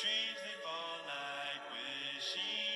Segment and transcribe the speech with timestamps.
[0.00, 2.69] Dreams they fall like wishing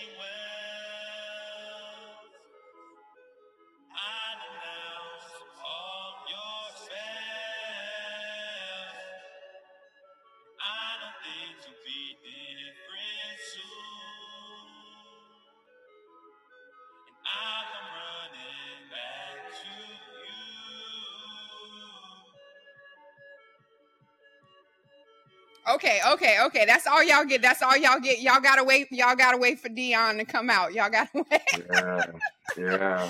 [25.75, 26.64] Okay, okay, okay.
[26.67, 27.43] That's all y'all get.
[27.43, 28.21] That's all y'all get.
[28.21, 28.89] Y'all gotta wait.
[28.90, 30.72] Y'all gotta wait for Dion to come out.
[30.75, 31.43] Y'all gotta wait.
[31.53, 32.03] Yeah,
[32.56, 33.08] yeah.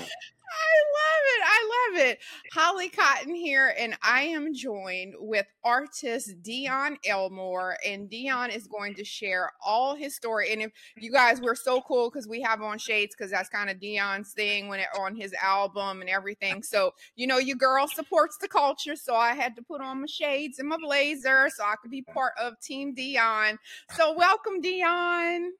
[0.55, 1.41] I love it.
[1.43, 2.19] I love it.
[2.53, 8.93] Holly Cotton here, and I am joined with artist Dion Elmore, and Dion is going
[8.95, 10.53] to share all his story.
[10.53, 13.69] And if you guys, we're so cool because we have on shades because that's kind
[13.69, 16.63] of Dion's thing when it on his album and everything.
[16.63, 20.07] So you know, your girl supports the culture, so I had to put on my
[20.07, 23.57] shades and my blazer so I could be part of Team Dion.
[23.95, 25.51] So welcome, Dion.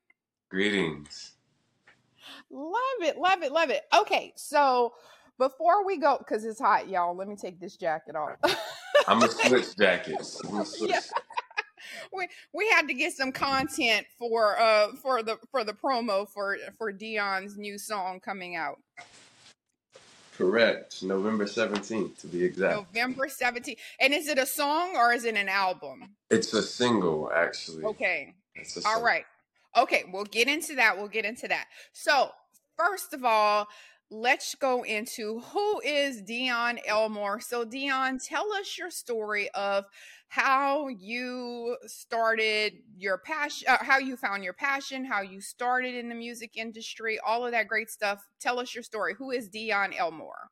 [0.49, 1.33] Greetings.
[2.51, 3.83] Love it, love it, love it.
[3.97, 4.93] Okay, so
[5.37, 8.37] before we go, because it's hot, y'all, let me take this jacket off.
[9.07, 10.41] I'm gonna switch jackets.
[10.41, 10.91] Gonna switch.
[10.91, 10.99] Yeah.
[12.13, 16.57] we we had to get some content for uh for the for the promo for
[16.77, 18.79] for Dion's new song coming out
[20.37, 21.01] Correct.
[21.01, 22.75] November 17th to be exact.
[22.75, 23.77] November 17th.
[24.01, 26.09] And is it a song or is it an album?
[26.29, 27.85] It's a single, actually.
[27.85, 28.33] Okay.
[28.85, 29.23] All right.
[29.77, 30.97] Okay, we'll get into that.
[30.97, 31.67] We'll get into that.
[31.93, 32.31] So,
[32.77, 33.67] first of all,
[34.09, 37.39] let's go into who is Dion Elmore.
[37.39, 39.85] So, Dion, tell us your story of
[40.27, 46.09] how you started your passion, uh, how you found your passion, how you started in
[46.09, 48.27] the music industry, all of that great stuff.
[48.39, 49.15] Tell us your story.
[49.17, 50.49] Who is Dion Elmore?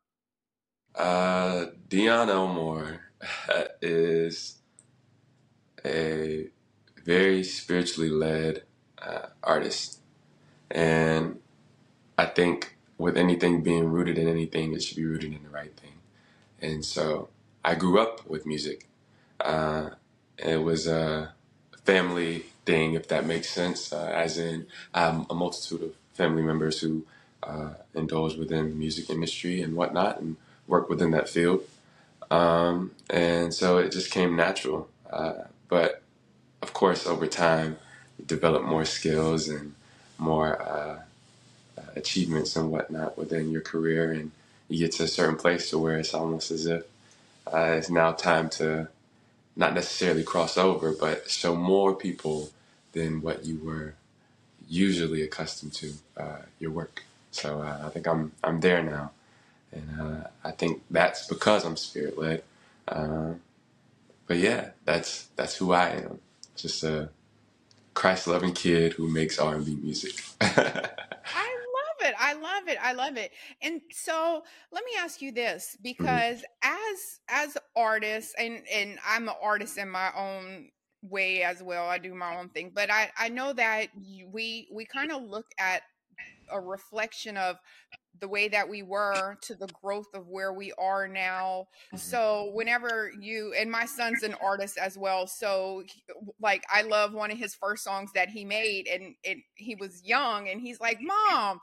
[0.96, 3.02] Uh, Dion Elmore
[3.82, 4.58] is
[5.84, 6.48] a
[7.04, 8.64] very spiritually led
[9.02, 10.00] uh, artist.
[10.72, 11.40] And
[12.18, 15.76] I think with anything being rooted in anything, it should be rooted in the right
[15.76, 15.98] thing.
[16.62, 17.28] And so
[17.64, 18.88] I grew up with music.
[19.42, 19.90] Uh,
[20.38, 21.34] it was a
[21.84, 26.80] family thing, if that makes sense, uh, as in have a multitude of family members
[26.80, 27.06] who
[27.44, 31.62] uh, indulge within the music industry and whatnot and work within that field.
[32.32, 34.88] Um, and so it just came natural.
[35.12, 36.02] Uh, but
[36.62, 37.76] of course, over time,
[38.26, 39.76] develop more skills and
[40.18, 41.04] more
[41.78, 44.32] uh, achievements and whatnot within your career, and
[44.70, 46.84] you get to a certain place to where it's almost as if
[47.54, 48.90] uh, it's now time to
[49.56, 52.52] not necessarily cross over, but show more people
[52.94, 53.96] than what you were
[54.70, 57.04] usually accustomed to uh, your work.
[57.32, 59.12] So uh, I think I'm I'm there now,
[59.72, 62.44] and uh, I think that's because I'm spirit led.
[64.28, 66.20] But yeah, that's that's who I am.
[66.58, 67.10] Just a
[67.94, 70.24] Christ loving kid who makes R and B music.
[72.64, 72.78] I love it.
[72.82, 73.04] I love it.
[73.04, 73.32] I love it.
[73.62, 75.84] And so let me ask you this mm-hmm.
[75.84, 80.70] because as as artists and and I'm an artist in my own
[81.02, 81.88] way as well.
[81.88, 83.88] I do my own thing, but I I know that
[84.32, 85.84] we we kind of look at
[86.52, 87.58] a reflection of
[88.20, 91.68] the way that we were to the growth of where we are now.
[91.88, 91.98] Mm-hmm.
[91.98, 95.84] So whenever you and my son's an artist as well, so
[96.40, 100.04] like I love one of his first songs that he made, and and he was
[100.06, 101.60] young, and he's like, "Mom."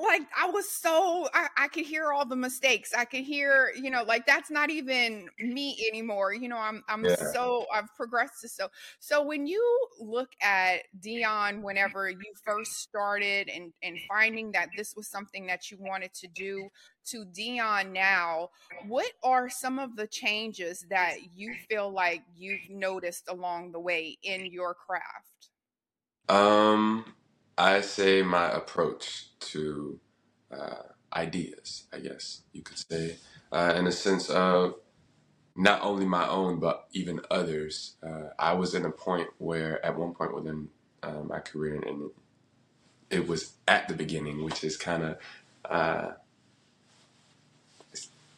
[0.00, 2.94] Like I was so I, I could hear all the mistakes.
[2.94, 6.32] I could hear, you know, like that's not even me anymore.
[6.32, 7.16] You know, I'm I'm Yeah.
[7.30, 8.68] so I've progressed to so
[9.00, 14.94] so when you look at Dion whenever you first started and and finding that this
[14.96, 16.70] was something that you wanted to do
[17.06, 18.48] to Dion now,
[18.80, 24.16] what are some of the changes that you feel like you've noticed along the way
[24.22, 25.50] in your craft?
[26.28, 27.04] Um,
[27.58, 30.00] I say my approach to
[30.52, 30.82] uh,
[31.14, 33.16] ideas, I guess you could say,
[33.52, 34.76] uh, in a sense of
[35.56, 37.96] not only my own, but even others.
[38.02, 40.68] Uh, I was in a point where, at one point within
[41.02, 42.10] uh, my career, and
[43.10, 45.18] it was at the beginning, which is kind of,
[45.70, 46.12] uh,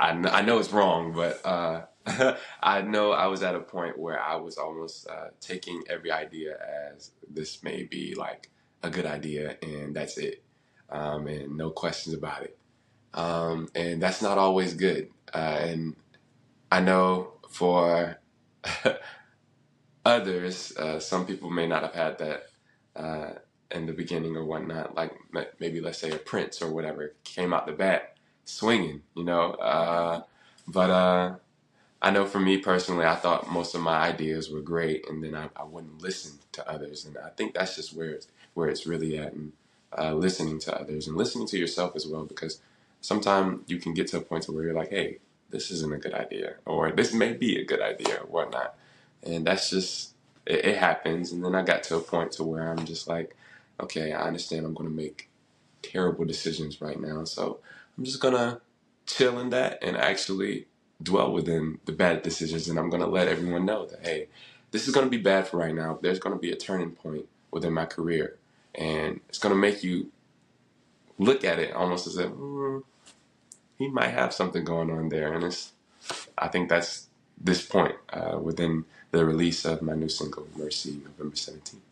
[0.01, 1.83] I, kn- I know it's wrong, but uh,
[2.63, 6.59] I know I was at a point where I was almost uh, taking every idea
[6.95, 8.51] as this may be like
[8.83, 10.45] a good idea, and that's it,
[10.91, 12.59] um, and no questions about it.
[13.15, 15.11] Um, and that's not always good.
[15.35, 15.97] Uh, and
[16.71, 18.19] I know for
[20.05, 22.45] others, uh, some people may not have had that
[22.97, 23.31] uh,
[23.71, 24.95] in the beginning or whatnot.
[24.95, 25.13] Like
[25.61, 29.53] maybe let's say a Prince or whatever came out the bat swinging, you know.
[29.53, 30.23] Uh,
[30.69, 31.37] but uh,
[32.01, 35.35] I know for me personally, I thought most of my ideas were great, and then
[35.35, 38.21] I, I wouldn't listen to others, and I think that's just where
[38.59, 39.53] where it's really at, and
[39.97, 42.61] uh, listening to others and listening to yourself as well, because
[43.01, 45.19] sometimes you can get to a point to where you're like, hey,
[45.51, 48.75] this isn't a good idea, or this may be a good idea, or whatnot,
[49.23, 50.13] and that's just
[50.45, 51.33] it, it happens.
[51.33, 53.37] And then I got to a point to where I'm just like,
[53.81, 55.29] okay, I understand I'm going to make
[55.83, 57.61] terrible decisions right now, so
[57.97, 58.61] I'm just gonna
[59.07, 60.67] chill in that and actually
[61.03, 64.29] dwell within the bad decisions, and I'm going to let everyone know that hey,
[64.71, 65.99] this is going to be bad for right now.
[66.03, 68.37] There's going to be a turning point within my career,
[68.79, 70.13] and it's going to make you
[71.19, 72.83] look at it almost as if mm,
[73.79, 75.73] he might have something going on there, and it's.
[76.39, 77.09] I think that's
[77.41, 81.88] this point uh, within the release of my new single "Merci" November 17th.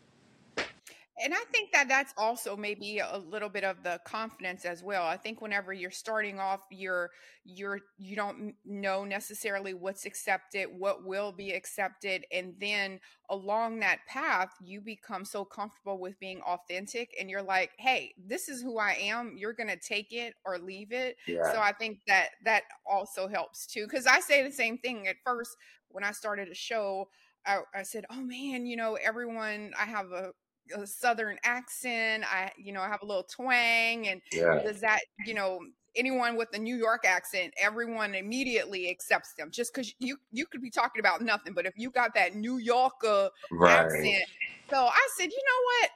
[1.23, 5.03] And I think that that's also maybe a little bit of the confidence as well.
[5.05, 7.09] I think whenever you're starting off, you're
[7.43, 12.99] you're you don't know necessarily what's accepted, what will be accepted, and then
[13.29, 18.47] along that path, you become so comfortable with being authentic, and you're like, "Hey, this
[18.47, 19.35] is who I am.
[19.37, 21.51] You're gonna take it or leave it." Yeah.
[21.51, 25.15] So I think that that also helps too, because I say the same thing at
[25.25, 25.57] first
[25.89, 27.09] when I started a show.
[27.45, 29.73] I, I said, "Oh man, you know, everyone.
[29.79, 30.33] I have a
[30.75, 34.59] a southern accent i you know i have a little twang and Yeah.
[34.65, 35.59] does that you know
[35.95, 40.61] anyone with a new york accent everyone immediately accepts them just because you you could
[40.61, 43.81] be talking about nothing but if you got that new yorker Right.
[43.81, 44.23] accent
[44.69, 45.89] so i said you know what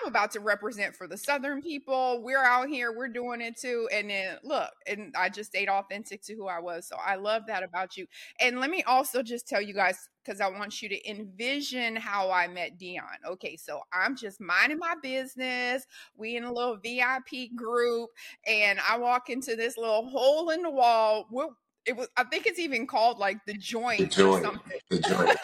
[0.00, 3.88] i'm about to represent for the southern people we're out here we're doing it too
[3.92, 7.42] and then look and i just stayed authentic to who i was so i love
[7.46, 8.06] that about you
[8.40, 12.30] and let me also just tell you guys because I want you to envision how
[12.30, 13.04] I met Dion.
[13.26, 15.86] Okay, so I'm just minding my business.
[16.16, 18.10] We in a little VIP group,
[18.46, 21.26] and I walk into this little hole in the wall.
[21.30, 21.56] Well,
[21.86, 23.56] it was I think it's even called like the
[23.96, 24.44] The joint or joint.
[24.44, 24.78] something.
[24.90, 25.38] The joint.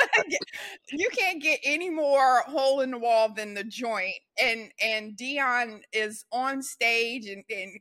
[0.93, 4.15] you can't get any more hole in the wall than the joint.
[4.41, 7.81] And and Dion is on stage and, and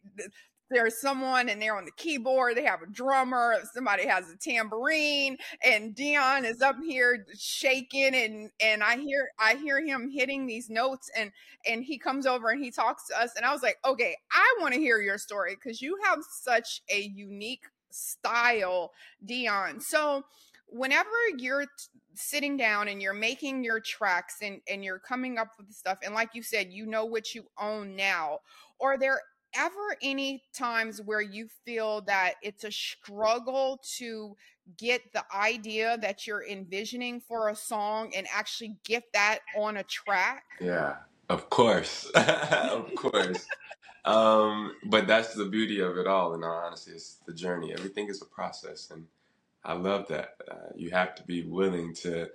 [0.69, 5.38] there's someone and they're on the keyboard, they have a drummer, somebody has a tambourine,
[5.63, 10.69] and Dion is up here shaking and and I hear I hear him hitting these
[10.69, 11.31] notes and
[11.65, 14.56] and he comes over and he talks to us and I was like, "Okay, I
[14.60, 17.63] want to hear your story because you have such a unique
[17.98, 18.94] style,
[19.26, 20.24] Dion." So,
[20.68, 21.70] whenever you're t-
[22.16, 26.14] sitting down and you're making your tracks and and you're coming up with stuff and
[26.14, 28.40] like you said you know what you own now
[28.82, 29.22] are there
[29.56, 34.36] ever any times where you feel that it's a struggle to
[34.78, 39.84] get the idea that you're envisioning for a song and actually get that on a
[39.84, 40.96] track Yeah.
[41.30, 42.10] Of course.
[42.16, 43.46] Of course.
[44.07, 47.74] Um, but that's the beauty of it all, in all honesty, it's the journey.
[47.74, 49.07] Everything is a process, and
[49.63, 50.36] I love that.
[50.51, 52.30] Uh, you have to be willing to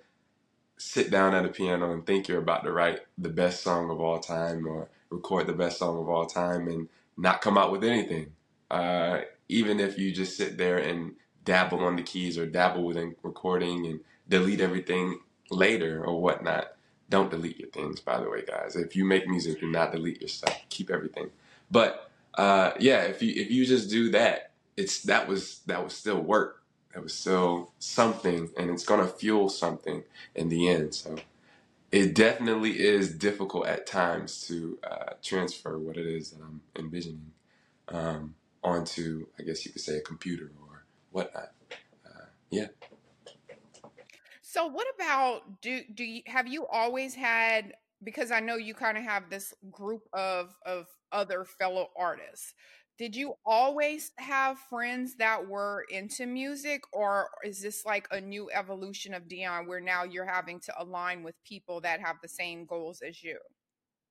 [0.78, 4.00] sit down at a piano and think you're about to write the best song of
[4.00, 7.84] all time or record the best song of all time and not come out with
[7.84, 8.32] anything.
[8.70, 11.14] Uh, even if you just sit there and
[11.44, 15.20] dabble on the keys or dabble within recording and delete everything
[15.50, 16.74] later or whatnot.
[17.08, 18.76] Don't delete your things, by the way, guys.
[18.76, 20.58] If you make music, do not delete your stuff.
[20.70, 21.30] Keep everything.
[21.72, 25.94] But uh, yeah, if you if you just do that, it's that was that was
[25.94, 26.62] still work.
[26.94, 30.04] That was still something, and it's gonna fuel something
[30.36, 30.94] in the end.
[30.94, 31.16] So
[31.92, 37.32] it definitely is difficult at times to uh, transfer what it is that I'm envisioning
[37.88, 41.52] um, onto, I guess you could say, a computer or whatnot.
[42.06, 42.66] Uh, yeah.
[44.42, 48.98] So what about do do you have you always had because I know you kind
[48.98, 52.54] of have this group of of other fellow artists.
[52.98, 58.50] Did you always have friends that were into music or is this like a new
[58.52, 62.66] evolution of Dion where now you're having to align with people that have the same
[62.66, 63.38] goals as you?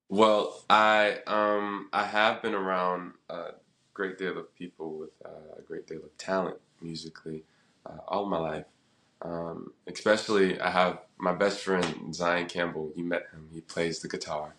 [0.09, 3.51] Well, I um I have been around a
[3.93, 7.43] great deal of people with uh, a great deal of talent musically
[7.85, 8.65] uh, all my life.
[9.21, 12.91] Um, especially, I have my best friend Zion Campbell.
[12.95, 13.47] You met him.
[13.53, 14.55] He plays the guitar.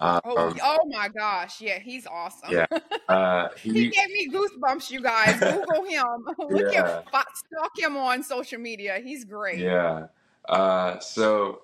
[0.00, 1.60] Oh, Um, y- oh my gosh.
[1.60, 2.50] Yeah, he's awesome.
[2.52, 2.66] yeah.
[3.08, 5.40] Uh, He he gave me goosebumps, you guys.
[5.40, 6.26] Google him.
[6.50, 7.00] Look yeah.
[7.34, 9.00] stalk him on social media.
[9.02, 9.58] He's great.
[9.58, 10.06] Yeah.
[10.48, 11.62] Uh, so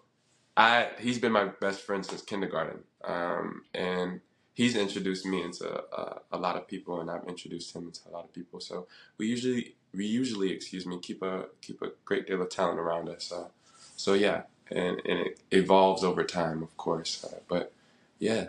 [0.56, 4.20] I he's been my best friend since kindergarten, um, and
[4.54, 8.10] he's introduced me into uh, a lot of people, and I've introduced him into a
[8.10, 8.60] lot of people.
[8.60, 8.86] So
[9.18, 13.08] we usually we usually excuse me keep a keep a great deal of talent around
[13.08, 13.24] us.
[13.24, 13.50] So
[13.96, 17.24] so yeah, and and it evolves over time, of course.
[17.24, 17.72] Uh, but
[18.18, 18.48] yeah,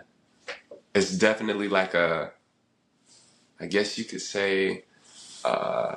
[0.94, 2.32] it's definitely like a
[3.60, 4.84] I guess you could say.
[5.44, 5.96] Uh,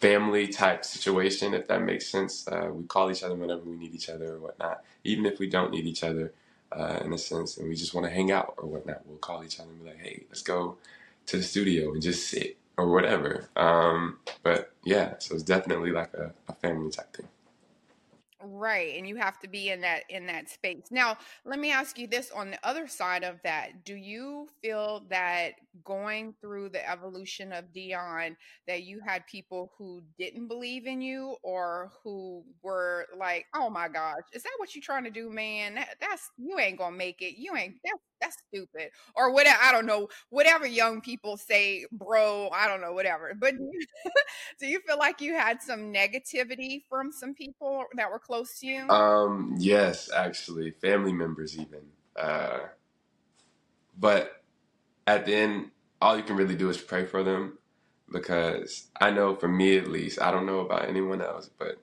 [0.00, 2.46] family type situation, if that makes sense.
[2.48, 5.48] Uh, we call each other whenever we need each other or whatnot, even if we
[5.48, 6.32] don't need each other
[6.72, 9.02] uh, in a sense, and we just want to hang out or whatnot.
[9.06, 10.76] We'll call each other and be like, "Hey, let's go
[11.26, 16.14] to the studio and just sit or whatever." Um, but yeah, so it's definitely like
[16.14, 17.28] a, a family type thing.
[18.42, 20.84] Right, and you have to be in that in that space.
[20.90, 23.84] Now, let me ask you this on the other side of that.
[23.84, 25.50] Do you feel that
[25.84, 31.36] going through the evolution of Dion that you had people who didn't believe in you
[31.42, 35.74] or who were like, "Oh my gosh, is that what you're trying to do, man?
[35.74, 37.38] That, that's you ain't going to make it.
[37.38, 42.50] You ain't that's that's stupid." Or whatever, I don't know, whatever young people say, bro,
[42.52, 43.34] I don't know, whatever.
[43.38, 43.54] But
[44.60, 48.66] do you feel like you had some negativity from some people that were close to
[48.66, 48.88] you?
[48.88, 51.80] Um, yes, actually, family members even.
[52.16, 52.60] Uh,
[53.98, 54.42] but
[55.06, 57.58] at the end, all you can really do is pray for them
[58.12, 61.76] because I know for me at least, I don't know about anyone else, but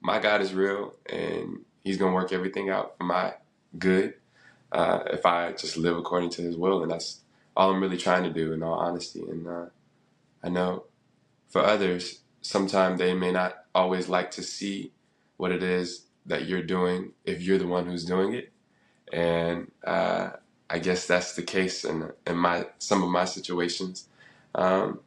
[0.00, 3.34] my God is real and He's gonna work everything out for my
[3.78, 4.14] good
[4.72, 7.20] uh, if I just live according to His will, and that's
[7.56, 9.20] all I'm really trying to do, in all honesty.
[9.20, 9.66] And uh,
[10.42, 10.84] I know
[11.48, 14.92] for others, sometimes they may not always like to see
[15.36, 18.52] what it is that you're doing if you're the one who's doing it.
[19.12, 20.30] And uh,
[20.68, 24.08] I guess that's the case in, in my some of my situations.
[24.54, 25.00] Um,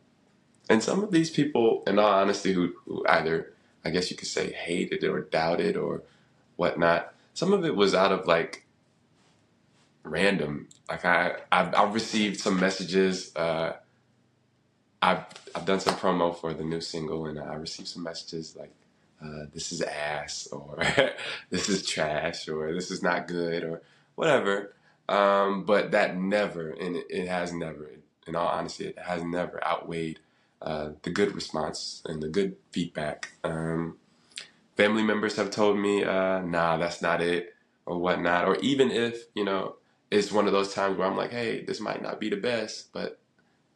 [0.70, 4.28] and some of these people, in all honesty, who, who either, I guess you could
[4.28, 6.04] say, hated or doubted or
[6.56, 8.66] whatnot, some of it was out of like
[10.10, 10.68] random.
[10.90, 13.36] Like I, I've, I've received some messages.
[13.36, 13.74] Uh,
[15.02, 15.26] I've
[15.56, 18.72] I've done some promo for the new single, and I received some messages like,
[19.24, 20.84] uh, "This is ass," or
[21.50, 23.82] "This is trash," or "This is not good," or
[24.16, 24.74] whatever.
[25.08, 27.90] Um, but that never, and it, it, has never,
[28.28, 30.20] in all honesty, it has never outweighed
[30.62, 33.32] uh, the good response and the good feedback.
[33.44, 33.98] Um,
[34.78, 38.48] family members have told me, uh, "Nah, that's not it," or whatnot.
[38.48, 39.78] Or even if you know,
[40.12, 42.92] it's one of those times where I'm like, "Hey, this might not be the best,
[42.94, 43.20] but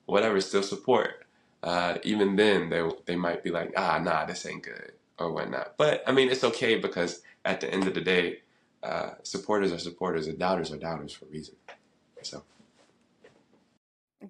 [0.05, 1.25] whatever, still support.
[1.61, 5.75] Uh, even then, they they might be like, ah, nah, this ain't good or whatnot.
[5.77, 8.39] But I mean, it's okay because at the end of the day,
[8.81, 11.55] uh, supporters are supporters and doubters are doubters for a reason.
[12.21, 12.43] So.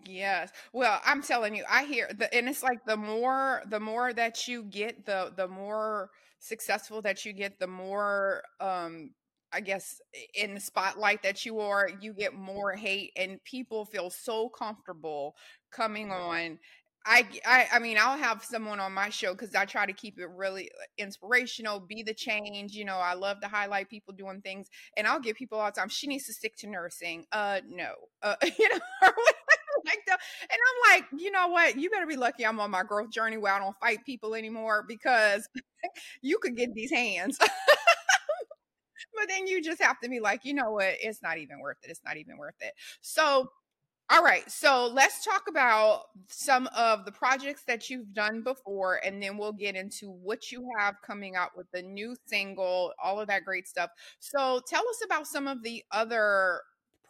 [0.05, 0.51] Yes.
[0.73, 4.47] Well, I'm telling you, I hear the, and it's like the more the more that
[4.47, 9.11] you get, the the more successful that you get, the more um
[9.53, 10.01] I guess
[10.33, 15.35] in the spotlight that you are, you get more hate, and people feel so comfortable
[15.71, 16.59] coming on.
[17.05, 20.17] I, I, I mean, I'll have someone on my show because I try to keep
[20.19, 22.73] it really uh, inspirational, be the change.
[22.73, 25.73] You know, I love to highlight people doing things, and I'll get people all the
[25.73, 25.89] time.
[25.89, 27.25] She needs to stick to nursing.
[27.33, 28.79] Uh, no, uh, you know,
[29.85, 31.77] like the, and I'm like, you know what?
[31.77, 34.85] You better be lucky I'm on my growth journey where I don't fight people anymore
[34.87, 35.47] because
[36.21, 37.37] you could get these hands
[39.15, 40.95] but then you just have to be like, you know what?
[41.01, 41.89] It's not even worth it.
[41.89, 42.73] It's not even worth it.
[43.01, 43.51] So,
[44.09, 44.49] all right.
[44.51, 49.53] So let's talk about some of the projects that you've done before, and then we'll
[49.53, 53.67] get into what you have coming out with the new single, all of that great
[53.67, 53.89] stuff.
[54.19, 56.61] So tell us about some of the other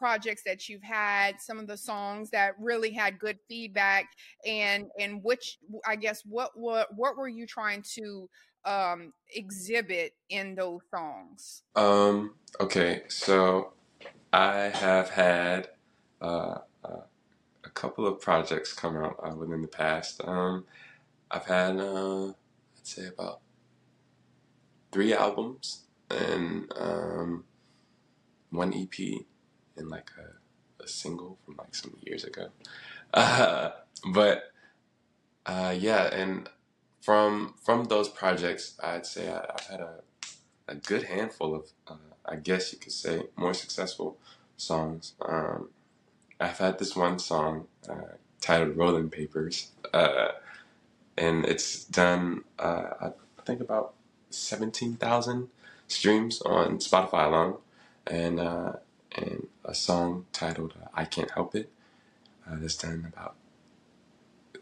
[0.03, 4.09] projects that you've had some of the songs that really had good feedback
[4.45, 8.27] and and which i guess what what what were you trying to
[8.65, 11.63] um, exhibit in those songs?
[11.75, 13.73] Um, okay, so
[14.31, 15.69] I have had
[16.21, 17.01] uh, uh,
[17.63, 20.21] a couple of projects come out uh, within the past.
[20.23, 20.65] Um,
[21.29, 22.33] I've had, uh, I'd
[22.83, 23.41] say, about
[24.91, 27.43] three albums and um,
[28.51, 29.25] one EP
[29.75, 32.47] and like a, a, single from like some years ago.
[33.15, 33.69] Uh,
[34.11, 34.45] but
[35.45, 36.49] uh, yeah, and
[37.03, 39.95] from from those projects, I'd say I, have had a,
[40.69, 41.95] a good handful of, uh,
[42.25, 44.17] I guess you could say, more successful
[44.55, 45.13] songs.
[45.21, 45.69] Um,
[46.39, 50.29] I've had this one song uh, titled "Rolling Papers," uh,
[51.17, 53.95] and it's done, uh, I think, about
[54.29, 55.49] seventeen thousand
[55.89, 57.57] streams on Spotify alone,
[58.07, 58.73] and uh,
[59.13, 61.69] and a song titled uh, "I Can't Help It"
[62.47, 63.35] that's done about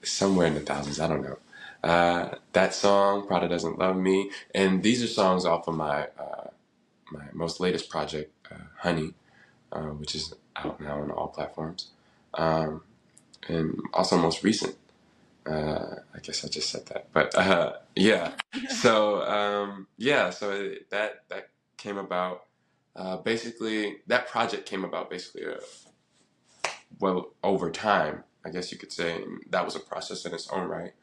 [0.02, 1.00] somewhere in the thousands.
[1.00, 1.38] I don't know.
[1.84, 6.50] Uh, that song, Prada Doesn't Love Me, and these are songs off of my uh,
[7.12, 9.14] my most latest project, uh, Honeé,
[9.72, 11.88] uh, which is out now on all platforms,
[12.36, 12.84] um,
[13.48, 14.76] and also most recent.
[15.44, 18.34] Uh, I guess I just said that, but uh, yeah.
[18.70, 22.46] So um, yeah, so that that came about.
[23.24, 25.46] basically, that project came about basically,
[27.00, 28.24] well, over time.
[28.44, 30.94] I guess you could say that was a process in its own right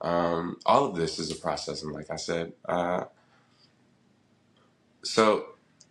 [0.00, 3.04] Um, all of this is a process, and like I said, uh,
[5.04, 5.46] so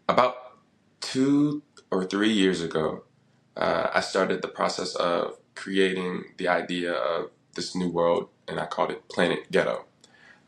[0.10, 0.36] about
[1.02, 3.04] two or three years ago,
[3.58, 8.66] uh, I started the process of creating the idea of this new world, and I
[8.68, 9.86] called it Planet Ghetto,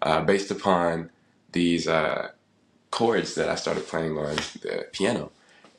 [0.02, 1.12] uh, based upon
[1.54, 2.30] these uh,
[2.92, 5.32] chords that I started playing on the piano,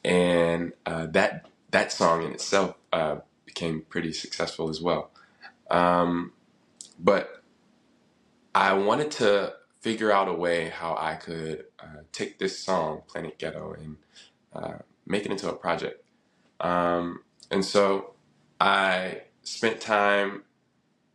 [0.04, 5.10] and uh, that that song in itself uh, became pretty successful as well.
[5.70, 6.32] Um,
[6.98, 7.39] but
[8.54, 13.38] I wanted to figure out a way how I could uh, take this song, Planet
[13.38, 13.96] Ghetto, and
[14.54, 16.04] uh, make it into a project.
[16.60, 18.14] Um, and so
[18.60, 20.42] I spent time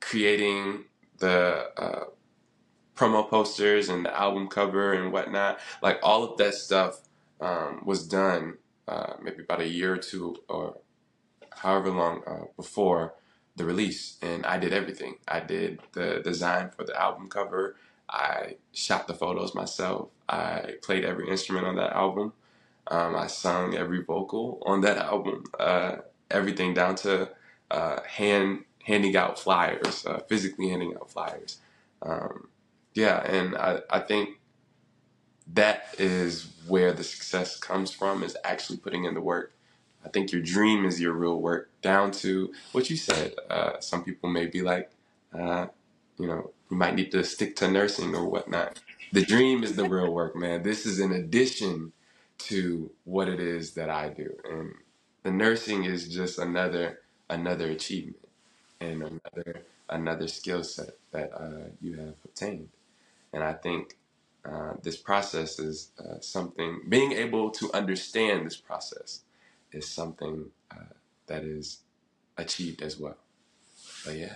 [0.01, 0.85] creating
[1.19, 2.05] the uh,
[2.95, 5.59] promo posters and the album cover and whatnot.
[5.81, 7.01] Like all of that stuff
[7.41, 10.77] um, was done uh, maybe about a year or two or
[11.51, 13.15] however long uh, before
[13.55, 14.17] the release.
[14.21, 15.15] And I did everything.
[15.27, 17.75] I did the design for the album cover.
[18.09, 20.09] I shot the photos myself.
[20.29, 22.33] I played every instrument on that album.
[22.87, 25.43] Um, I sung every vocal on that album.
[25.59, 25.97] Uh,
[26.29, 27.29] everything down to
[27.71, 31.57] uh, hand handing out flyers, uh, physically handing out flyers.
[32.03, 32.49] Um,
[32.93, 34.39] yeah, and I, I think
[35.53, 39.53] that is where the success comes from is actually putting in the work.
[40.05, 43.35] I think your dream is your real work, down to what you said.
[43.49, 44.91] Uh, some people may be like,
[45.37, 45.67] uh,
[46.19, 48.79] you know, you might need to stick to nursing or whatnot.
[49.13, 50.63] The dream is the real work, man.
[50.63, 51.93] This is in addition
[52.39, 54.73] to what it is that I do, and
[55.23, 58.17] the nursing is just another another achievement
[58.81, 62.69] and another another skill set that uh, you have obtained.
[63.33, 63.97] And I think
[64.45, 69.21] uh, this process is uh, something, being able to understand this process
[69.75, 70.93] is something uh,
[71.27, 71.79] that is
[72.37, 73.17] achieved as well.
[74.05, 74.35] But yeah.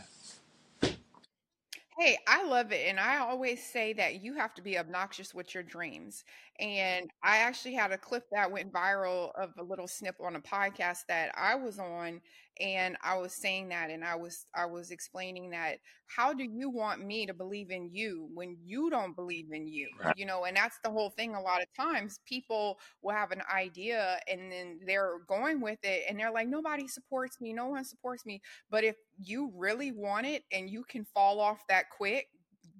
[1.97, 2.87] Hey, I love it.
[2.87, 6.23] And I always say that you have to be obnoxious with your dreams.
[6.57, 10.39] And I actually had a clip that went viral of a little snip on a
[10.39, 12.21] podcast that I was on
[12.59, 16.69] and I was saying that and I was I was explaining that how do you
[16.69, 19.89] want me to believe in you when you don't believe in you?
[20.03, 20.15] Right.
[20.17, 23.41] You know, and that's the whole thing a lot of times people will have an
[23.53, 27.85] idea and then they're going with it and they're like nobody supports me, no one
[27.85, 28.41] supports me.
[28.69, 32.27] But if you really want it and you can fall off that quick,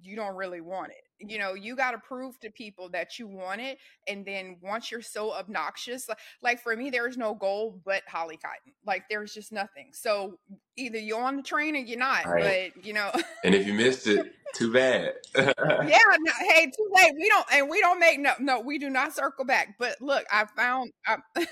[0.02, 3.26] you don't really want it you know you got to prove to people that you
[3.28, 3.78] want it
[4.08, 8.36] and then once you're so obnoxious like, like for me there's no goal but holly
[8.36, 10.38] cotton like there's just nothing so
[10.76, 12.72] either you're on the train or you're not Right.
[12.74, 13.10] but you know
[13.44, 15.12] And if you missed it, too bad.
[15.36, 18.88] yeah no, hey too late we don't and we don't make no no we do
[18.90, 21.16] not circle back but look i found i,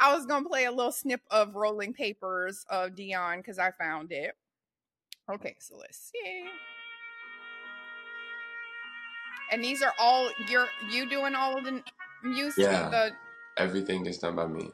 [0.00, 4.12] I was gonna play a little snip of rolling papers of dion because i found
[4.12, 4.34] it
[5.32, 6.44] okay so let's see
[9.52, 11.82] and these are all you're you doing all of the
[12.24, 12.88] music Yeah.
[12.90, 13.12] the
[13.56, 14.68] Everything is done by me.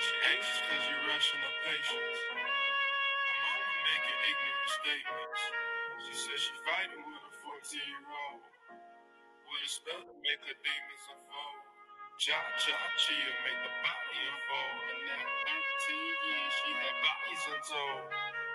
[0.00, 2.18] She anxious cause you rushing her patience.
[2.30, 5.42] Her mama making ignorant statements.
[6.04, 8.42] She says she fighting with a 14 year old.
[9.48, 11.62] With a spell to make her demons unfold.
[12.20, 12.76] Cha cha
[13.48, 14.80] make the body unfold.
[14.92, 18.04] And now 13 years she had bodies untold.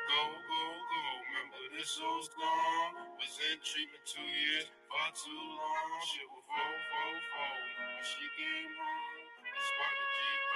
[0.07, 1.03] Go, go, go.
[1.29, 2.91] Remember this old song?
[3.17, 5.89] Was in treatment two years, far too long.
[6.05, 7.65] Shit was fold, fold, fold.
[7.79, 9.17] When she came home,
[9.49, 10.55] it sparked the G5.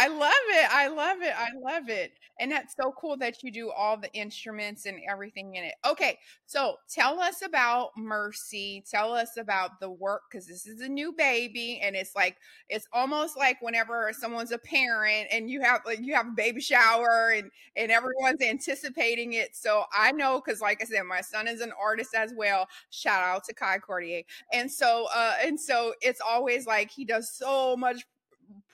[0.00, 0.68] I love it.
[0.70, 1.32] I love it.
[1.36, 2.12] I love it.
[2.38, 5.74] And that's so cool that you do all the instruments and everything in it.
[5.84, 8.84] Okay, so tell us about Merci.
[8.88, 12.36] Tell us about the work because this is a new baby, and it's like
[12.68, 16.60] it's almost like whenever someone's a parent and you have like you have a baby
[16.60, 19.56] shower and and everyone's anticipating it.
[19.56, 22.68] So I know because, like I said, my son is an artist as well.
[22.90, 24.22] Shout out to Kai Cordier.
[24.52, 28.04] And so, uh, and so it's always like he does so much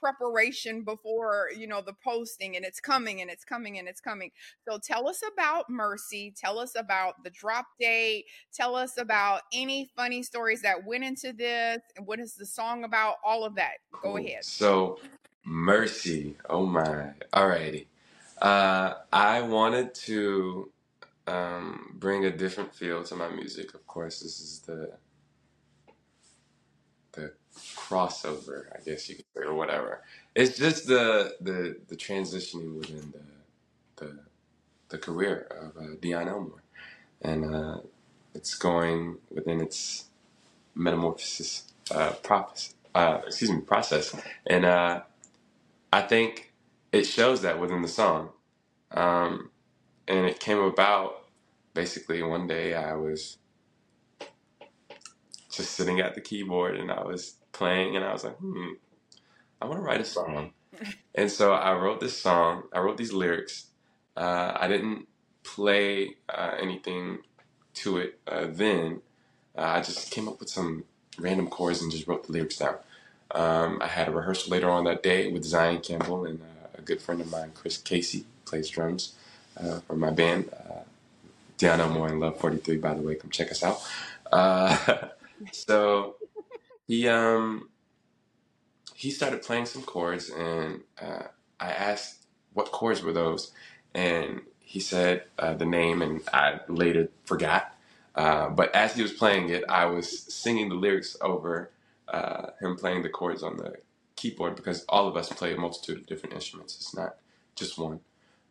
[0.04, 4.30] preparation before you know the posting and it's coming and it's coming and it's coming
[4.68, 9.90] so tell us about merci tell us about the drop date tell us about any
[9.96, 13.74] funny stories that went into this and what is the song about all of that
[14.02, 14.98] go ahead So,
[15.44, 16.36] merci.
[16.50, 17.12] Oh my.
[17.32, 17.86] Alrighty.
[18.42, 20.70] Uh, I wanted to
[21.26, 23.74] um, bring a different feel to my music.
[23.74, 25.13] Of course, this is the the
[27.76, 30.02] crossover, I guess you could say, or whatever.
[30.34, 33.12] It's just the the the transitioning within
[33.98, 34.18] the the
[34.90, 36.62] the career of uh, Dion Elmore,
[37.22, 37.78] and uh,
[38.34, 40.06] it's going within its
[40.74, 42.74] metamorphosis uh, process.
[42.94, 45.02] Uh, excuse me, process, and uh,
[45.92, 46.52] I think
[46.92, 48.30] it shows that within the song.
[48.92, 49.50] Um,
[50.08, 51.26] and it came about
[51.74, 53.38] basically one day I was
[55.50, 58.72] just sitting at the keyboard and I was playing and I was like, hmm,
[59.62, 60.52] I want to write a song.
[61.14, 62.64] and so I wrote this song.
[62.72, 63.66] I wrote these lyrics.
[64.16, 65.08] Uh, I didn't
[65.42, 67.20] play uh, anything
[67.74, 69.00] to it uh, then.
[69.56, 70.84] Uh, I just came up with some
[71.18, 72.76] random chords and just wrote the lyrics down.
[73.30, 76.82] Um, I had a rehearsal later on that day with Zion Campbell and uh, a
[76.82, 79.14] good friend of mine, Chris Casey, plays drums
[79.56, 80.50] uh, for my band.
[80.52, 80.82] Uh,
[81.58, 83.80] Dion Elmore in Love 43, by the way, come check us out.
[84.30, 85.08] Uh,
[85.52, 86.16] so
[86.86, 87.68] he um
[88.94, 91.24] he started playing some chords, and uh,
[91.60, 93.52] I asked what chords were those,
[93.94, 97.74] and he said uh, the name, and I later forgot.
[98.14, 101.70] Uh, but as he was playing it, I was singing the lyrics over
[102.08, 103.74] uh, him playing the chords on the
[104.14, 106.76] keyboard because all of us play a multitude of different instruments.
[106.76, 107.16] It's not
[107.56, 108.00] just one.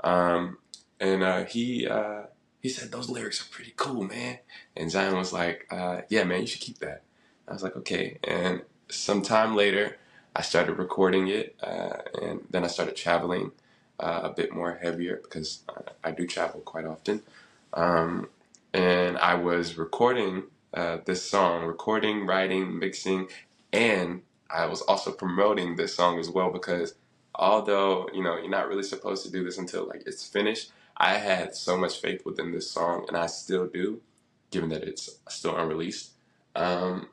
[0.03, 0.57] Um,
[0.99, 2.23] and uh, he uh,
[2.59, 4.39] he said those lyrics are pretty cool, man.
[4.75, 5.67] And Zion was like,
[6.09, 7.03] "Yeah, man, you should keep that."
[7.47, 9.97] I was like, "Okay." And some time later,
[10.35, 13.51] I started recording it, uh, and then I started traveling
[13.99, 17.21] uh, a bit more heavier because I, I do travel quite often.
[17.73, 18.29] Um,
[18.73, 23.27] and I was recording uh, this song, recording, writing, mixing,
[23.71, 26.95] and I was also promoting this song as well because
[27.35, 31.15] although you know you're not really supposed to do this until like it's finished, I
[31.15, 34.01] had so much faith within this song, and I still do,
[34.51, 36.11] given that it's still unreleased.
[36.55, 37.09] Um,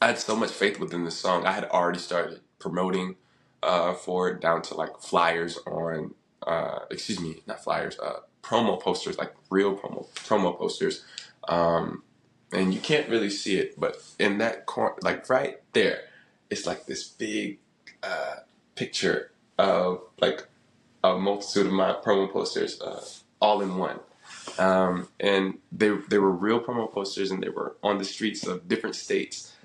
[0.00, 1.46] I had so much faith within this song.
[1.46, 3.16] I had already started promoting
[3.62, 6.14] uh, for it down to like flyers on,
[6.46, 11.04] uh, excuse me, not flyers, uh, promo posters, like real promo promo posters.
[11.48, 12.02] Um,
[12.52, 16.02] and you can't really see it, but in that corner, like right there,
[16.50, 17.58] it's like this big
[18.02, 18.36] uh,
[18.76, 20.46] picture of like
[21.02, 23.04] a multitude of my promo posters, uh,
[23.40, 23.98] all in one.
[24.58, 28.68] Um, and they they were real promo posters, and they were on the streets of
[28.68, 29.55] different states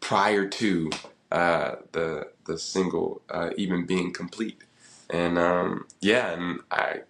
[0.00, 0.90] prior to
[1.32, 4.62] uh, the the single uh, even being complete.
[5.10, 7.02] And um, yeah, and I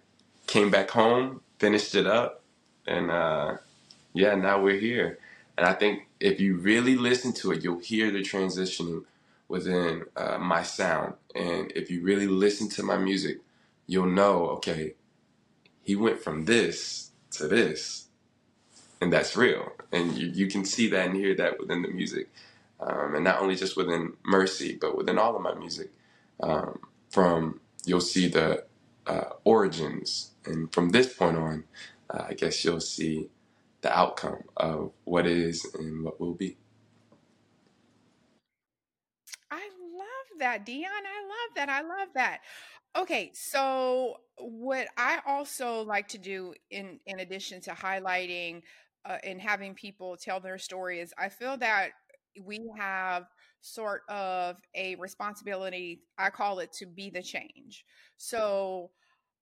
[0.47, 2.43] came back home, finished it up,
[2.87, 3.57] and uh,
[4.13, 5.19] yeah, now we're here.
[5.57, 9.05] And I think if you really listen to it, you'll hear the transitioning
[9.49, 11.15] within uh, my sound.
[11.35, 13.39] And if you really listen to my music,
[13.87, 14.95] you'll know, okay,
[15.83, 18.07] he went from this to this,
[19.01, 19.73] and that's real.
[19.91, 22.29] And you, you can see that and hear that within the music.
[22.79, 25.91] Um, and not only just within Merci, but within all of my music.
[26.41, 28.65] Um, from you'll see the
[29.07, 31.65] uh, origins, and from this point on,
[32.09, 33.29] uh, I guess you'll see
[33.81, 36.57] the outcome of what is and what will be.
[39.51, 40.91] I love that, Dion.
[40.91, 41.69] I love that.
[41.69, 42.39] I love that.
[42.97, 48.63] Okay, so what I also like to do in in addition to highlighting
[49.05, 51.91] uh, and having people tell their story is I feel that
[52.45, 53.25] we have
[53.61, 57.85] sort of a responsibility, I call it to be the change.
[58.17, 58.91] So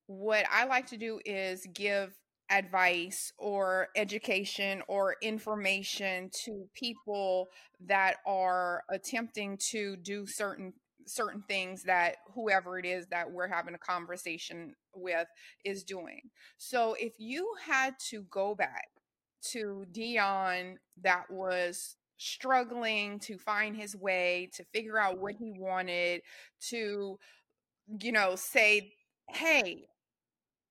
[0.08, 2.14] what I like to do is give
[2.52, 7.48] advice or education or information to people
[7.88, 10.74] that are attempting to do certain
[11.08, 15.28] certain things that whoever it is that we're having a conversation with
[15.64, 16.20] is doing.
[16.58, 18.88] So if you had to go back
[19.52, 26.22] to Dion that was struggling to find his way, to figure out what he wanted,
[26.70, 27.20] to
[28.00, 28.94] you know, say,
[29.30, 29.88] "Hey,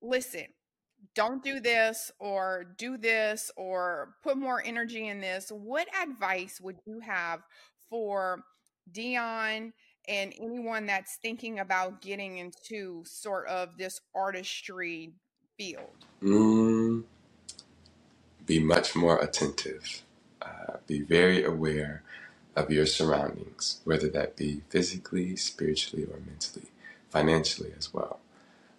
[0.00, 0.46] listen,
[1.14, 5.50] don't do this or do this or put more energy in this.
[5.50, 7.40] What advice would you have
[7.88, 8.42] for
[8.90, 9.72] Dion
[10.09, 15.12] and anyone that's thinking about getting into sort of this artistry
[15.57, 16.07] field?
[16.22, 17.04] Mm,
[18.46, 20.02] be much more attentive.
[20.44, 22.02] Uh, be very aware
[22.57, 26.68] of your surroundings, whether that be physically, spiritually, or mentally,
[27.11, 28.18] financially as well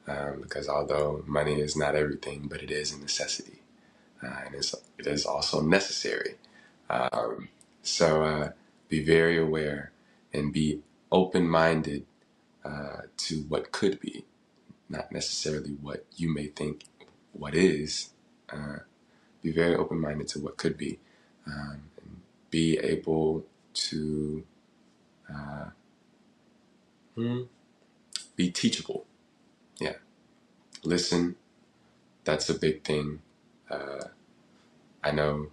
[0.07, 3.61] um, because although money is not everything, but it is a necessity,
[4.23, 6.35] uh, and it's, it is also necessary.
[6.89, 7.49] Um,
[7.83, 8.51] so uh,
[8.89, 9.91] be very aware
[10.33, 12.05] and be open-minded
[12.65, 14.25] uh, to what could be,
[14.89, 16.85] not necessarily what you may think
[17.33, 18.11] what is.
[18.51, 18.77] Uh,
[19.43, 20.99] be very open-minded to what could be,
[21.47, 21.81] um,
[22.51, 24.43] be able to
[25.29, 25.65] uh,
[27.15, 27.41] hmm,
[28.35, 29.05] be teachable
[29.79, 29.95] yeah,
[30.83, 31.35] listen.
[32.25, 33.21] That's a big thing.
[33.69, 34.05] Uh,
[35.03, 35.47] I know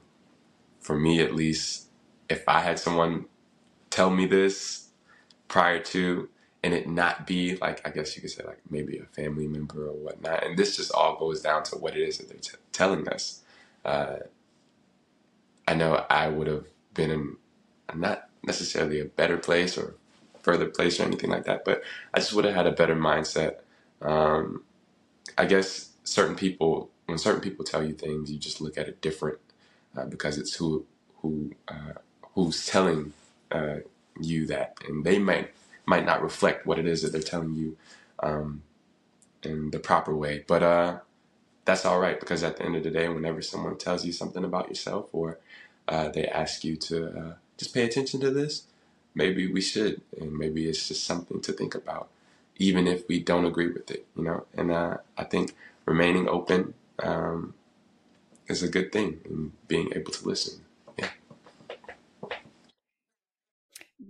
[0.80, 1.88] for me at least,
[2.28, 3.26] if I had someone
[3.90, 4.88] tell me this
[5.48, 6.28] prior to
[6.62, 9.86] and it not be like I guess you could say like maybe a family member
[9.88, 12.58] or whatnot, and this just all goes down to what it is that they're t-
[12.72, 13.42] telling us.
[13.84, 14.18] Uh,
[15.68, 17.36] I know I would have been in
[17.94, 19.96] not necessarily a better place or
[20.42, 21.82] further place or anything like that, but
[22.14, 23.56] I just would have had a better mindset.
[24.02, 24.64] Um,
[25.38, 29.00] I guess certain people, when certain people tell you things, you just look at it
[29.00, 29.38] different
[29.96, 30.86] uh, because it's who
[31.22, 31.94] who uh,
[32.34, 33.12] who's telling
[33.52, 33.76] uh,
[34.20, 35.52] you that, and they might
[35.86, 37.76] might not reflect what it is that they're telling you
[38.22, 38.62] um,
[39.42, 40.44] in the proper way.
[40.46, 40.98] But uh,
[41.64, 44.44] that's all right because at the end of the day, whenever someone tells you something
[44.44, 45.38] about yourself or
[45.88, 48.64] uh, they ask you to uh, just pay attention to this,
[49.14, 52.08] maybe we should, and maybe it's just something to think about,
[52.56, 54.46] even if we don't agree with it, you know.
[54.54, 55.54] And uh, I think
[55.86, 57.54] remaining open um,
[58.48, 60.62] is a good thing, and being able to listen.
[60.98, 61.08] Yeah.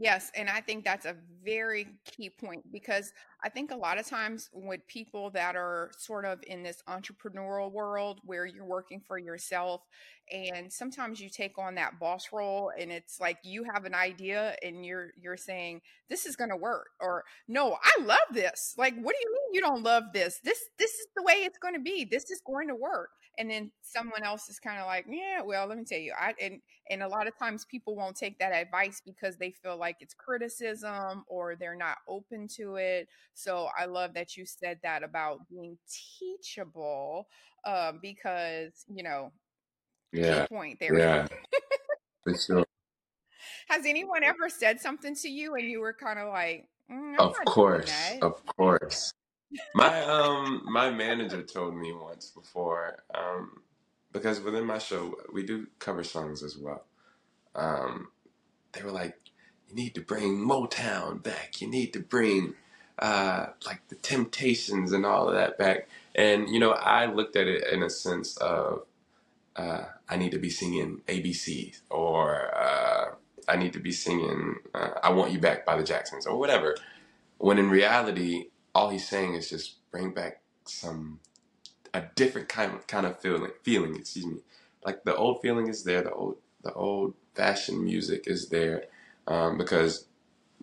[0.02, 3.12] Yes, and I think that's a very key point because
[3.44, 7.70] I think a lot of times with people that are sort of in this entrepreneurial
[7.70, 9.82] world where you're working for yourself
[10.32, 14.56] and sometimes you take on that boss role and it's like you have an idea
[14.64, 18.74] and you're you're saying this is going to work or no, I love this.
[18.76, 20.40] Like what do you mean you don't love this?
[20.42, 22.04] This this is the way it's going to be.
[22.10, 23.10] This is going to work.
[23.38, 26.12] And then someone else is kind of like, yeah, well, let me tell you.
[26.18, 29.76] I and and a lot of times people won't take that advice because they feel
[29.78, 33.08] like it's criticism or they're not open to it.
[33.34, 35.78] So I love that you said that about being
[36.18, 37.26] teachable,
[37.64, 39.32] um, because you know,
[40.12, 40.46] Yeah.
[40.46, 40.98] point there.
[40.98, 41.28] Yeah.
[42.24, 42.64] For sure.
[43.68, 47.34] Has anyone ever said something to you and you were kind of like, mm, Of
[47.46, 47.92] course.
[48.20, 49.12] Of course.
[49.74, 53.62] My um my manager told me once before, um,
[54.12, 56.84] because within my show we do cover songs as well.
[57.56, 58.08] Um,
[58.72, 59.18] they were like,
[59.68, 61.60] you need to bring Motown back.
[61.62, 62.54] You need to bring
[62.98, 65.88] uh like the Temptations and all of that back.
[66.14, 68.80] And you know, I looked at it in a sense of
[69.56, 73.14] uh, I need to be singing ABC or uh,
[73.48, 76.76] I need to be singing uh, I Want You Back by the Jacksons or whatever.
[77.38, 81.20] When in reality, all he's saying is just bring back some
[81.94, 84.38] a different kind of kind of feeling feeling, excuse me.
[84.84, 88.84] Like the old feeling is there, the old the old fashioned music is there.
[89.26, 90.06] Um, because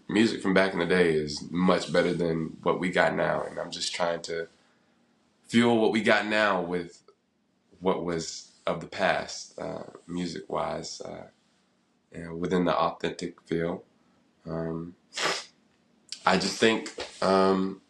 [0.10, 3.43] music from back in the day is much better than what we got now.
[3.43, 4.48] And I'm just trying to
[5.48, 7.04] fuel what we got now with
[7.80, 11.28] what was of the past, uh, music wise, uh,
[12.12, 13.84] and within the authentic feel.
[14.48, 14.95] Um,
[16.26, 16.91] I just think
[17.22, 17.82] um,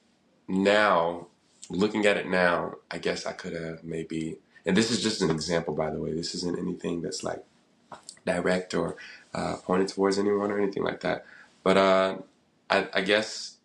[0.49, 1.27] now,
[1.69, 5.31] looking at it now, I guess I could have maybe, and this is just an
[5.31, 6.13] example, by the way.
[6.13, 7.45] This isn't anything that's like
[8.25, 8.97] direct or
[9.33, 11.25] uh, pointed towards anyone or anything like that.
[11.63, 12.17] But uh,
[12.69, 13.57] I, I guess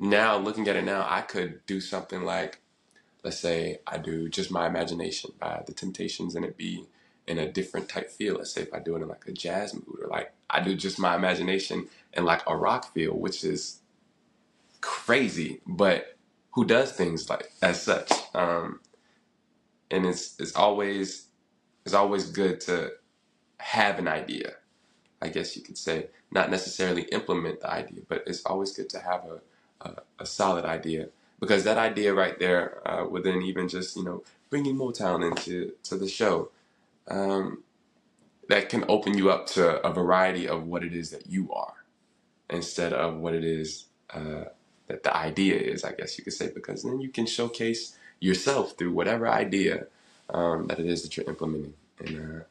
[0.00, 2.60] now, looking at it now, I could do something like,
[3.24, 6.86] let's say I do just my imagination by the Temptations, and it be
[7.26, 8.36] in a different type feel.
[8.36, 10.74] Let's say if I do it in like a jazz mood, or like I do
[10.76, 13.80] just my imagination in like a rock feel, which is
[14.82, 16.16] crazy, but
[16.52, 18.12] who does things like as such?
[18.34, 18.80] Um,
[19.90, 21.28] and it's it's always
[21.86, 22.92] it's always good to
[23.58, 24.54] have an idea.
[25.22, 29.00] I guess you could say not necessarily implement the idea, but it's always good to
[29.00, 29.40] have a
[29.88, 31.08] a, a solid idea
[31.40, 35.96] because that idea right there, uh, within even just you know bringing Motown into to
[35.96, 36.50] the show,
[37.08, 37.64] um,
[38.48, 41.74] that can open you up to a variety of what it is that you are
[42.50, 44.44] instead of what it is uh,
[44.88, 45.84] that the idea is.
[45.84, 49.86] I guess you could say because then you can showcase yourself through whatever idea
[50.30, 51.74] um, that it is that you're implementing.
[52.00, 52.44] And uh,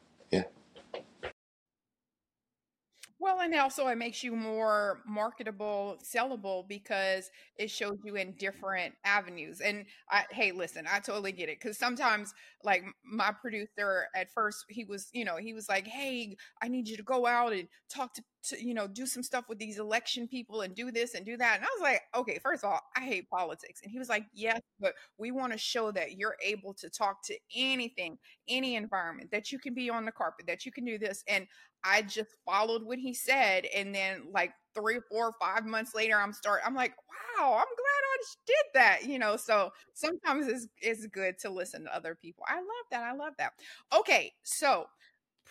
[3.52, 9.60] and also it makes you more marketable, sellable because it shows you in different avenues.
[9.60, 12.32] And I, hey, listen, I totally get it because sometimes,
[12.64, 16.88] like my producer at first, he was, you know, he was like, "Hey, I need
[16.88, 19.78] you to go out and talk to, to, you know, do some stuff with these
[19.78, 22.70] election people and do this and do that." And I was like, "Okay, first of
[22.70, 26.12] all, I hate politics." And he was like, "Yes, but we want to show that
[26.18, 30.46] you're able to talk to anything, any environment, that you can be on the carpet,
[30.46, 31.46] that you can do this." And
[31.84, 36.32] I just followed what he said, and then like three, four, five months later, I'm
[36.32, 36.60] start.
[36.64, 36.94] I'm like,
[37.38, 39.04] wow, I'm glad I just did that.
[39.06, 42.44] You know, so sometimes it's it's good to listen to other people.
[42.48, 43.02] I love that.
[43.02, 43.52] I love that.
[43.96, 44.86] Okay, so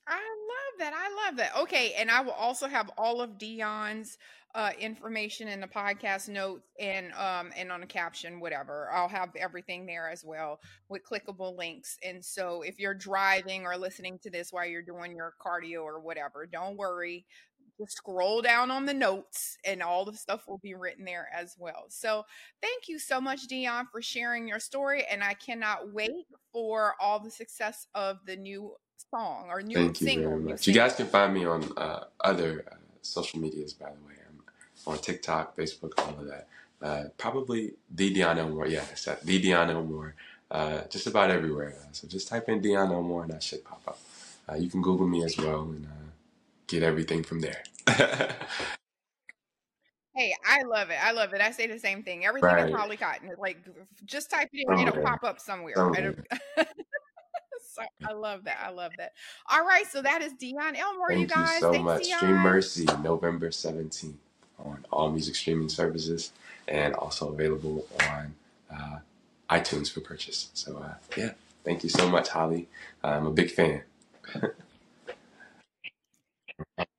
[0.07, 0.93] I love that.
[0.95, 1.57] I love that.
[1.63, 4.19] Okay, and I will also have all of Dion's
[4.55, 8.91] uh, information in the podcast notes and um and on a caption, whatever.
[8.93, 11.99] I'll have everything there as well with clickable links.
[12.03, 16.01] And so if you're driving or listening to this while you're doing your cardio or
[16.01, 17.27] whatever, don't worry.
[17.79, 21.55] Just scroll down on the notes and all the stuff will be written there as
[21.59, 21.85] well.
[21.91, 22.25] So
[22.63, 25.05] thank you so much, Dion, for sharing your story.
[25.11, 26.11] And I cannot wait
[26.53, 28.75] for all the success of the new
[29.11, 30.31] song or new Thank you single.
[30.31, 30.67] very New much.
[30.67, 30.89] You single.
[30.89, 34.15] guys can find me on uh, other uh, social medias, by the way.
[34.29, 36.49] I'm on TikTok, Facebook, all of that.
[36.83, 38.67] Uh, probably the Dion Elmore.
[38.67, 40.15] Yeah, it's at the Dion Elmore.
[40.51, 41.75] Uh, just about everywhere.
[41.93, 43.99] So just type in Dion Elmore and that should pop up.
[44.49, 45.89] Uh, you can Google me as well and uh,
[46.69, 47.63] get everything from there.
[50.15, 50.97] Hey, I love it.
[51.03, 51.43] I love it.
[51.43, 52.25] I say the same thing.
[52.25, 52.73] Everything is right.
[52.73, 53.33] Holly Cotton.
[53.39, 53.59] Like,
[54.07, 55.05] just type it in, it'll Somewhere.
[55.05, 55.75] pop up somewhere.
[55.75, 56.25] Somewhere.
[58.05, 58.59] I love that.
[58.65, 59.13] I love that.
[59.51, 61.61] All right, so that is Dion Elmore, you Thank you guys.
[61.61, 62.05] so Thanks, much.
[62.07, 62.19] Dion.
[62.19, 64.15] Stream Merci, November 17th
[64.59, 66.33] on all music streaming services
[66.69, 68.35] and also available on
[68.73, 68.99] uh,
[69.51, 70.51] iTunes for purchase.
[70.55, 71.33] So, uh, yeah,
[71.65, 72.69] thank you so much, Holly.
[73.05, 73.83] I'm a big fan.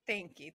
[0.08, 0.46] Thank you.